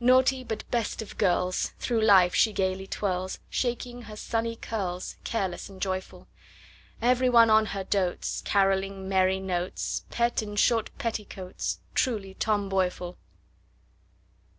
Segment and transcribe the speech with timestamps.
[0.00, 5.68] Naughty but best of girls, Through life she gayly twirls, Shaking her sunny curls, Careless
[5.68, 6.26] and joyful.
[7.02, 13.18] Ev'ry one on her dotes, Carolling merry notes, Pet in short petticoats, Truly tomboyful!